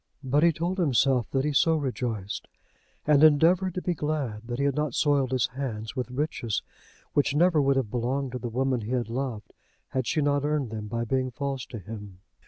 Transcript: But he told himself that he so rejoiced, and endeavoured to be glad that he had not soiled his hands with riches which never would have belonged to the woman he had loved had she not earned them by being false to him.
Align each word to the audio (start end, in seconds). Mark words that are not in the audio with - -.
But 0.23 0.41
he 0.41 0.51
told 0.51 0.79
himself 0.79 1.29
that 1.29 1.45
he 1.45 1.53
so 1.53 1.75
rejoiced, 1.75 2.47
and 3.05 3.23
endeavoured 3.23 3.75
to 3.75 3.83
be 3.83 3.93
glad 3.93 4.47
that 4.47 4.57
he 4.57 4.65
had 4.65 4.73
not 4.73 4.95
soiled 4.95 5.29
his 5.31 5.45
hands 5.53 5.95
with 5.95 6.09
riches 6.09 6.63
which 7.13 7.35
never 7.35 7.61
would 7.61 7.75
have 7.75 7.91
belonged 7.91 8.31
to 8.31 8.39
the 8.39 8.49
woman 8.49 8.81
he 8.81 8.93
had 8.93 9.09
loved 9.09 9.53
had 9.89 10.07
she 10.07 10.19
not 10.19 10.43
earned 10.43 10.71
them 10.71 10.87
by 10.87 11.05
being 11.05 11.29
false 11.29 11.67
to 11.67 11.77
him. 11.77 12.19